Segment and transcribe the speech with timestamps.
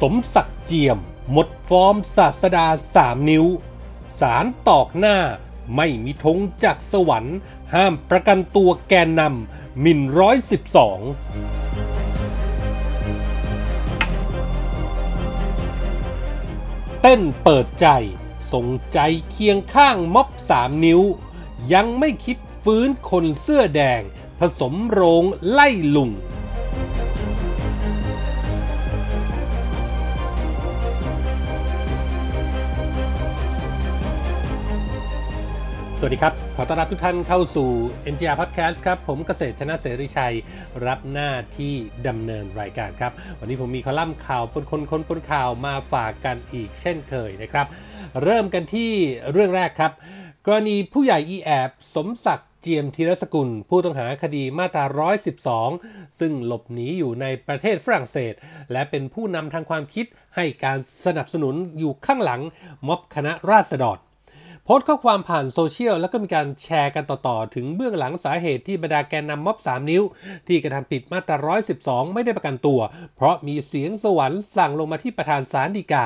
[0.00, 0.98] สมศักดิ์เจียม
[1.30, 3.46] หมดฟอร์มศาสดาสามนิ้ว
[4.18, 5.18] สารตอกหน้า
[5.76, 7.38] ไม่มีธงจากสวรรค์
[7.74, 11.00] ห้ามประกันตัวแกนนำมินร้อยสิบสอง
[17.02, 17.88] เต้นเปิดใจ
[18.52, 18.98] ส่งใจ
[19.30, 21.02] เคียงข้างม็อบสามนิ้ว
[21.72, 24.02] ยังไม่คิดฟื้นคนเสื้อแดง
[24.40, 26.10] ผสมโรงไล่ลุง
[36.00, 37.70] สวัสดีครับ ขอต้อนรับทุกท่านเข้าสู่
[38.12, 40.34] NGR Podcast ครับ ผมเกษตรชนะเสรีชัย
[40.86, 41.74] รับหน้าที่
[42.08, 47.66] ดำเนินรายการครับ วันนี้ผมมีคอลัมน์ข่าวปนคนคนปนข่าวมาฝากกันอีกเช่นเคยนะครับ
[48.22, 48.90] เริ่มกันที่
[49.32, 49.92] เรื่องแรกครับ
[50.46, 54.84] กรณีผู้ใหญ่อีแอบสมศักดิ์เจียมธีรสกุล ผู้ต้องหาคดีมาตรา
[55.52, 58.34] 112 ซึ่งหลบหนีอยู่ในประเทศฝรั่งเศส
[58.72, 60.06] และเป็นผู้นำทางความคิด
[60.36, 62.40] ให้การสนับสนุนอยู่ข้างหลัง
[62.86, 63.98] ม็อบคณะราษฎร
[64.68, 70.02] โพสต์ข้อความผ่านโซเชียลแล้วก็มีการแชร์กันต่อๆ ถึงเบื้องหลังสาเหตุที่บรรดาแกนนำม็อบ 3 นิ้ว
[70.48, 72.80] ที่กระทำผิดมาตรา 112 ไม่ได้ประกันตัว
[73.16, 76.04] เพราะมีเสียงสวรรค์สั่งลงมาที่ประธานศาลฎีกา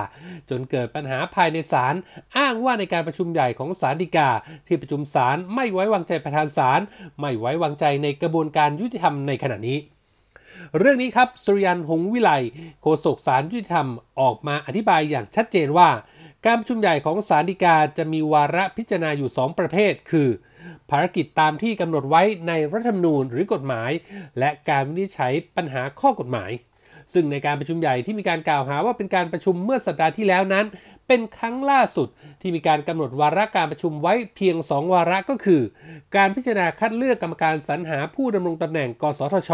[0.50, 1.94] จนเกิดปัญหาภายในศาล
[2.38, 4.28] อ้างว่าในการประชุมใหญ่ของศาลฎีกา
[4.66, 6.80] ที่ประชุมศาลไม่ไว้วางใจประธานศาล
[7.20, 9.78] ไม่ไว้วางใจในกระบวนการยุติธรรมในขณะนี้
[10.78, 12.30] เรื่องนี้ครับสุริยันหงวิไล
[12.82, 13.88] โฆษกศาลยุติธรรม
[14.20, 15.90] ออกมาอธิบายอย่างชัดเจนว่า
[16.46, 20.28] การประชุมใหญ่ของศาลฎีกาจะมีวาระพิจารณาอยู่ 2 ประเภท คือ
[20.90, 23.90] ภารกิจตามที่กำหนดไว้ในรัฐธรรมนูญหรือกฎหมาย
[24.38, 26.50] และการวินิจฉัยปัญหาข้อกฎหมาย
[27.12, 30.66] ซึ่งในการประชุมใหญ่ที่มีการกล่าวหาว่าเป็นการประชุมเมื่อสัปดาห์ที่แล้วนั้น
[31.08, 32.08] เป็นครั้งล่าสุด
[32.40, 35.62] ที่มีการกำหนดวาระการประชุมไว้เพียง 2 วาระก็คือ
[36.16, 39.50] การพิจารณาคัดเลือกกรรมการสรรหาผู้ดำรงตำแหน่ง กสทช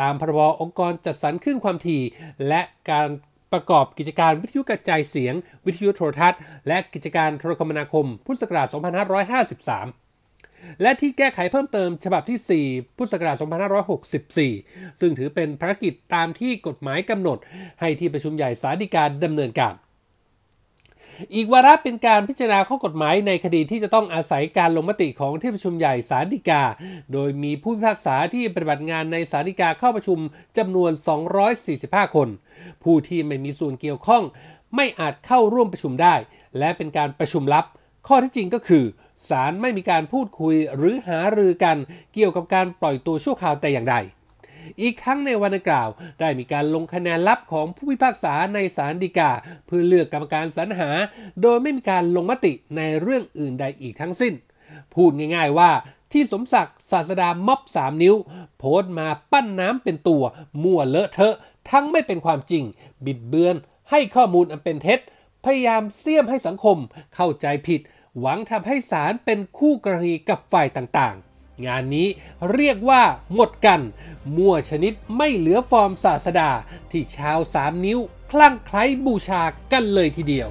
[0.00, 2.02] ตามพรบองค์กรจัดสรรขึ้นความถี่
[2.48, 3.08] และการ
[3.54, 5.34] ประกอบกิจการวิทยุกระจายเสียง
[5.66, 8.82] วิทยุโทรทัศน์ และกิจการโทรคมนาคม พุทธศักราช 2553
[10.82, 13.36] และที่แก้ไขเพิ่มเติมฉบับที่ 4 พุทธศักราช
[14.18, 17.38] 2564 ซึ่งถือเป็นภารกิจตามที่กฎหมายกำหนด
[17.80, 19.74] ให้ที่ประชุมใหญ่สาธิกาดำเนินการ
[21.34, 26.62] อีกวาระเป็นการพิจารณาข้อกฎหมายในคดีที่จะต้องอาศัยการลงมติของที่ประชุมใหญ่ศาลฎีกา
[27.12, 30.18] โดยมีผู้พิพากษาที่ปฏิบัติงานในศาลฎีกาเข้าประชุม
[30.58, 30.92] จำนวน
[31.54, 32.28] 245 คน
[32.82, 34.22] ผู้ที่ไม่มีส่วนเกี่ยวข้อง
[34.76, 36.14] ไม่อาจเข้าร่วมประชุมได้
[36.58, 37.64] และเป็นการประชุมลับ
[38.08, 38.84] ข้อที่จริงก็คือ
[39.28, 41.76] ศาลไม่มีการพูดคุยหรือหารือกัน
[42.14, 43.96] เกี่ยวกับการปล่อยตัวชั่วคราวแต่อย่างใด
[44.80, 45.88] อีกทั้งในวันกล่าว
[46.20, 49.30] ได้มีการลงคะแนนลับของผู้พิพากษาในศาลฎีกา
[49.66, 50.90] เพื่อเลือกกรรมการสรรหา
[51.42, 54.34] โดยไม่มีการลงมติในเรื่องอื่นใดอีกทั้งสิ้น
[54.94, 55.70] พูดง่ายๆว่า
[56.12, 58.14] ที่สมศักดิ์ศาสดาม็อบ3นิ้ว
[58.58, 60.22] โพสต์มาปั้นน้ำเป็นตัว
[60.62, 61.36] มั่วเลอะเทอะ
[61.70, 62.64] ทั้งไม่เป็นความจริง
[63.04, 63.56] บิดเบือน
[63.90, 65.00] ให้ข้อมูลอันเป็นเท็จ
[65.44, 66.78] พยายามเสี่ยมให้สังคม
[67.14, 67.80] เข้าใจผิด
[68.18, 71.33] หวังทำให้ศาลเป็นคู่กรณีกับฝ่ายต่างๆ
[71.66, 72.08] งานนี้
[72.52, 73.02] เรียกว่า
[73.34, 73.80] หมดกัน
[74.36, 76.50] มั่วชนิดไม่เหลือฟอร์มศาสดา
[76.90, 77.98] ที่ชาวสามนิ้ว
[78.30, 79.42] คลั่งไคล้บูชา
[79.72, 80.50] กันเลยทีเดียว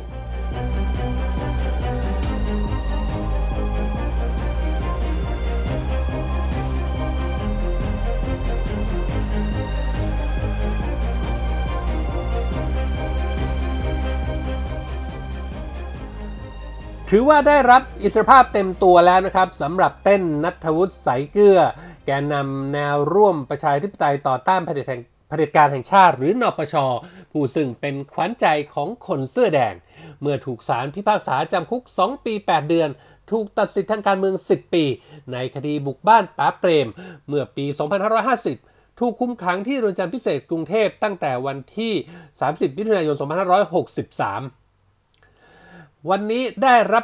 [17.15, 21.59] ถือว่าได้รับอิสรภาพเต็มตัวแล้วนะครับสำหรับเต้นนัทวุฒิใสเกลือ
[22.05, 25.01] แกนนำแนวร่วมประชาธิปไตยต่อต้านเผด็จแห่ง
[25.31, 26.75] ผด็จการแห่งชาติหรือนปช
[27.31, 29.73] ผู้ซึ่งเป็นขวัญใจของคนเสื้อแดง
[30.21, 32.89] เมื่อถูกศาลพิพากษาจำคุก 2 ปี 8 เดือน
[33.31, 34.85] ถูกตัดสิทธิทางการเมือง 10 ปี
[35.31, 36.87] ในคดีบุกบ้านป๋าเปรม
[37.27, 37.65] เมื่อปี
[38.31, 41.93] 2550 ถูกคุมขังที่เรือนจำพิเศษกรุงเทพตั้งแต่วันที่
[42.35, 44.62] 30 มิถุนายน 2563
[46.09, 47.03] วันนี้ได้รับ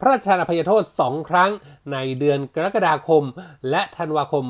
[0.00, 1.50] พระราชทานอภัยโทษ 2 ครั้ง
[1.92, 3.24] ในเดือนกรกฎาคม
[3.70, 4.44] และธันวาคม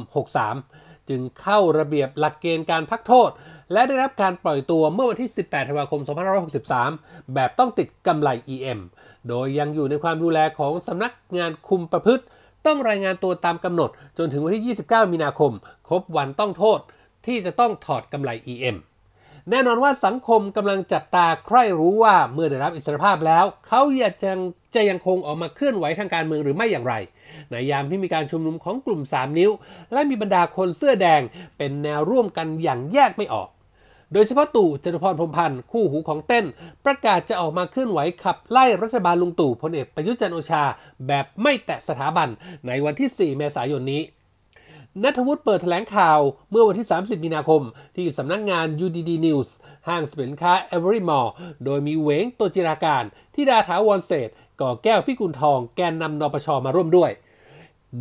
[0.53, 3.31] 63 จึงเข้าระเบียบหลักเกณฑ์การพักโทษ
[3.73, 6.01] และได้รับการปล่อยตัวเมื่อวันที่ 18 ธันวาคม
[6.67, 8.81] 2563 แบบต้องติดกำไร EM
[9.29, 12.25] โดยยังอยู่ในความดูแลของสำนักงานคุมประพฤติ
[12.67, 15.53] ต้องรายงานตัวตามกำหนด จนถึงวันที่ 29 มีนาคม
[15.89, 16.79] ครบวันต้องโทษ
[17.27, 18.77] ที่จะต้องถอดกำไร EM
[19.51, 24.31] แน่นอนว่าสังคมกำลังจับตาใคร่รู้ว่าเมื่อได้รับอิสรภาพแล้ว เขาอยากจะ
[24.75, 26.95] จะยังคงออกมาเคลื่อนไหวทางการเมืองหรือไม่อย่างไร
[27.51, 29.51] ในยามที่มีการชุมนุมของกลุ่ม 3 นิ้ว
[29.93, 31.23] และมีบรรดาคนเสื้อแดง
[31.59, 33.49] เป็นแนวร่วมกันอย่างแยกไม่ออก
[34.13, 36.45] โดยเฉพาะตู่จตุพรพรมพันธ์คู่หูของเต้น
[36.85, 40.63] ประกาศจะออกมาเคลื่อนไหวขับไล่รัฐบาลลุงตู่พลเอกประยุทธ์จันโอชา
[41.07, 42.29] แบบไม่แตะสถาบัน
[42.67, 44.03] ในวันที่ 4 เมษายนนี้
[45.05, 47.63] นัทวุฒิเปิดแถลงข่าวเมื่อวันที่ 30 มีนาคม
[47.97, 49.49] ที่สำนักงาน UDD News
[49.89, 51.29] ห้างสินค้า Every Mall
[51.65, 53.05] โดยมีเวงตัวจิราการ
[53.35, 54.29] ที่ดาถาวรเศษ
[54.61, 57.11] ก่อแก้วพิกุลทองแกนนำนปชมาร่วมด้วย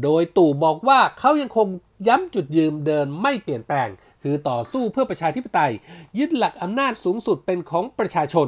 [0.04, 1.68] โดยตู่บอกว่าเขายังคง
[2.08, 3.90] ย้ำจุดยืมเดินไม่เปลี่ยนแปลง
[4.24, 5.72] คือต่อสู้เพื่อประชาธิปไตย
[6.18, 8.48] ยึดหลักอำนาจสูงสุดเป็นของประชาชน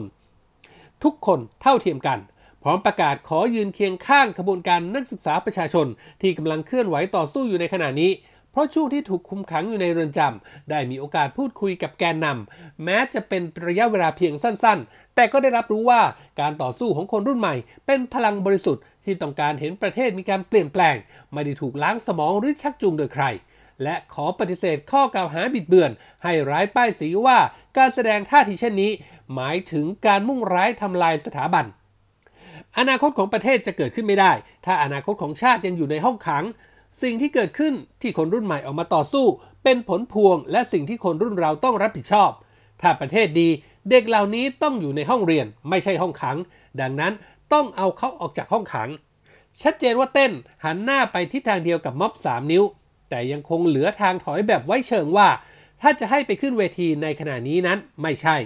[1.04, 2.20] ทุกคนเท่าเทียมกัน
[2.64, 5.88] พร้อมประกาศขอยืนเคียงข้างขบวนการนักศึกษาประชาชน
[6.22, 8.12] ที่กำลังเคลื่อนไหวต่อสู้อยู่ในขณะนี้
[8.60, 16.02] ราะช่วงที่ถูกคุมขังอยู่ในเรือนจำได้มีโอกาสพูดคุยกับแกนนำแม้จะเป็นระยะเวลาเพียงสั้น ๆ แต่ก็ได้รับรู้ว่า
[16.40, 20.96] การต่อสู้ของคนรุ่นใหม่ เป็นพลังบริสุทธิ์ที่ต้องการเห็นประเทศมีการเปลี่ยนแปลง
[21.34, 23.26] ไม่ได้ถูกล้างสมองหรือชักจูงโดยใคร
[23.84, 25.92] และขอปฏิเสธข้อกล่าวหาบิดเบือน
[26.24, 27.38] ให้ร้ายป้ายสีว่า
[27.78, 28.92] การแสดงท่าทีเช่นนี้
[29.36, 31.66] หมายถึงการมุ่งร้ายทำลายสถาบัน
[32.78, 34.32] อนาคตของประเทศจะเกิดขึ้นไม่ได้
[34.66, 36.44] ถ้าอนาคตของชาติยังอยู่ในห้องขัง
[37.02, 39.26] สิ่งที่เกิดขึ้นที่คนรุ่นใหม่ออกมาต่อสู้
[39.64, 42.32] เป็นผลพวง และสิ่งที่คนรุ่นเราต้องรับผิดชอบ
[42.82, 43.50] ถ้าประเทศดี
[43.90, 46.38] เด็กเหล่านี้ต้องอยู่ในห้องเรียนไม่ใช่ห้องขัง
[46.82, 47.14] ดังนั้น
[47.54, 48.90] ต้องเอาเขาออกจากห้องขัง
[49.62, 50.32] ชัดเจนว่าเต้น
[50.64, 52.64] หันหน้าไปทิศทางเดียวกับม็อบ 3 นิ้ว
[53.10, 55.30] แต่ยังคงเหลือทางถอยแบบไว้เชิงว่า
[55.82, 58.38] ถ้าจะให้ไปขึ้นเวทีในขณะนี้นั้นไม่ใช่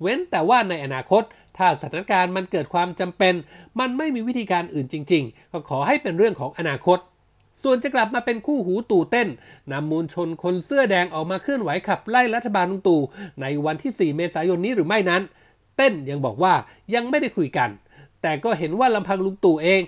[0.00, 1.22] เว้นแต่ว่าในอนาคต
[1.56, 3.34] ถ้าสถานการณ์มันเกิดความจำเป็น
[3.80, 6.98] มันไม่มีวิธีการอื่นจริง ๆ ก็ขอให้เป็นเรื่องของอนาคต
[7.62, 9.28] ส่วนจะกลับมาเป็นคู่หูตู่เต้น
[9.72, 13.00] นำมวลชนคนเสื้อแดงออกมาเคลื่อนไหวขับไล่รัฐบาลลุงตู่
[13.40, 15.22] ในวันที่ 4 เมษายนนี้หรือไม่นั้น
[15.76, 16.54] เต้นยังบอกว่า
[16.94, 17.70] ยังไม่ได้คุยกัน
[18.22, 19.82] แต่ก็เห็นว่าลำพังลุงตู่เอง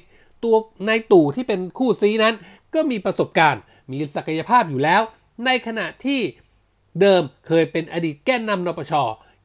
[0.44, 0.56] ตัว
[0.88, 2.34] นายตู่ที่เป็นคู่ซีนั้น
[2.74, 3.62] ก็มีประสบการณ์
[3.92, 5.02] มีศักยภาพอยู่แล้ว
[5.44, 6.20] ในขณะที่
[7.00, 8.92] เดิมเคยเป็นอดีตแกนนำนปช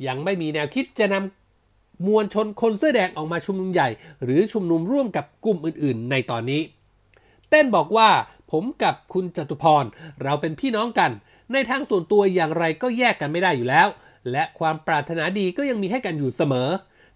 [0.08, 3.90] ยังไม่มีแนวคิดจะนำมวลชนคนเสื้อแดงออกมาชุมนุมใหญ่
[4.24, 6.62] หรือชุมนุมร่วมกับกลุ่มอื่น ๆ ในตอนนี้
[7.50, 8.10] เต้นบอกว่า
[8.52, 9.86] ผมกับคุณจตุพร
[10.24, 11.12] เราเป็นพี่น้องกัน
[11.54, 13.88] ในทางส่วนตัวอย่างไรก็แยกกันไม่ได้อยู่แล้ว
[14.32, 16.70] และความปรารถนาดีก็ยังมีให้กันอยู่เสมอ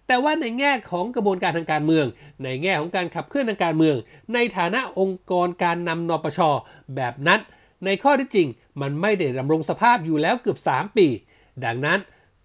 [0.06, 2.06] แต่ว่าในแง่ของกระบวนการทางการเมือง
[2.44, 3.96] ในแง่ของการขับเคลื่อนทางการเมือง
[4.34, 6.40] ในฐานะองค์กรการนำนปช
[6.96, 7.40] แบบนั้น
[7.84, 8.48] ในข้อที่จริง
[8.80, 11.06] มันไม่ได้ดำรงสภาพอยู่แล้วเกือบ 3 ปี
[11.64, 12.00] ดังนั้น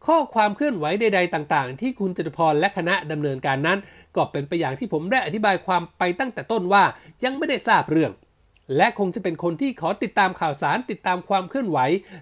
[0.07, 3.80] ข้อความเคลื่อนไหวใด ๆ ต่าง ๆ ที่คุณจตุพรและคณะดำเนินการนั้น
[4.15, 6.83] ก็เป็นไปอย่างที่ผมได้อธิบายความไปตั้งแต่ต้นว่า
[7.23, 8.11] ยังไม่ได้ทราบเรื่อง
[8.77, 11.79] และคงจะเป็นคนที่ขอติดตามข่าวสารติดตามความเคลื่อนไหว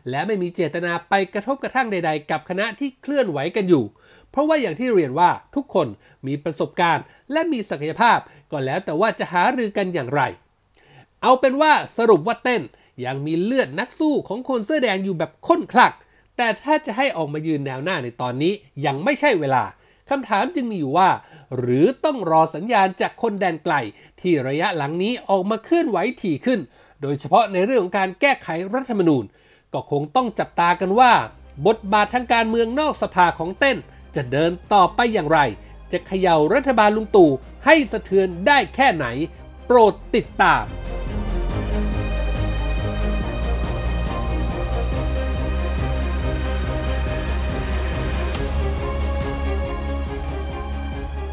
[0.09, 3.83] และไม่มีเจตนาไปกระทบกระทั่งใด ๆ กับคณะที่เคลื่อนไหวกันอยู่
[4.31, 5.87] เพราะว่าอย่างที่เรียนว่าทุกคน
[6.27, 8.19] มีประสบการณ์ และมีศักยภาพ
[8.51, 10.21] ก็แล้วแต่ว่าจะหารือกันอย่างไร
[11.21, 12.61] เอาเป็นว่าสรุปว่าเต้น
[13.05, 15.93] ยังมีเลือดนักสู้ของคนเสื้อแดงอยู่แบบข้นคลัก
[16.37, 18.53] แต่ถ้าจะให้ออกมายืนแนวหน้าในตอนนี้
[18.85, 19.63] ยังไม่ใช่เวลา
[20.09, 21.09] คำถามจึงมีอยู่ว่า
[21.55, 23.73] หรือต้องรอสัญญาณจากคนแดนไกล
[24.21, 26.59] ที่ระยะหลังนี้ออกมาเคลื่อนไหวถี่ขึ้น
[27.01, 29.23] โดยเฉพาะในเรื่องของการแก้ไขรัฐธรรมนูญ
[29.73, 31.11] ก็คงต้องจับตากันว่า
[31.67, 33.77] บทบาททางการเมืองนอกสภาของเต้น
[34.15, 35.39] จะเดินต่อไปอย่างไร
[35.91, 37.31] จะเขย่ารัฐบาลลุงตู่
[37.65, 39.05] ให้สะเทือนได้แค่ไหน
[39.65, 40.63] โปรดติดตาม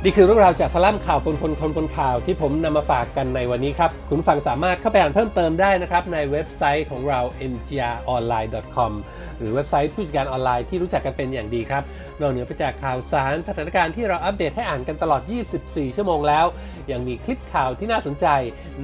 [0.06, 7.20] นี่คือเรื่องราวจากคลัมน์ข่าวคนคนคนคนข่าวที่ผมนำมาฝากกันในวันนี้ครับ คุณฟังสามารถเข้าไปอ่านเพิ่มเติมได้นะครับ ในเว็บไซต์ของเรา
[7.50, 8.92] mgronline.com
[9.38, 11.82] หรือเว็บไซต์ผู้จัดการออนไลน์ที่รู้จักกันเป็นอย่างดีครับ
[12.20, 15.22] นอกเหนือไปจากข่าวสารสถานการณ์ที่เราอัปเดตให้อ่านกันตลอด
[15.60, 16.46] 24 ชั่วโมงแล้ว
[16.90, 18.26] ยังมีคลิปข่าวที่น่าสนใจ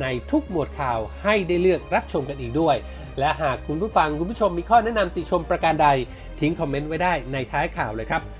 [0.01, 2.77] ในทุกหมวดข่าวให้ได้เลือกรับชมกันอีกด้วย
[3.19, 5.89] และหากคุณผู้ฟังคุณผู้ชมมีข้อแนะนำติชมประการใด
[6.41, 8.40] ทิ้งคอมเมนต์ไว้ได้ในท้ายข่าวเลยครับ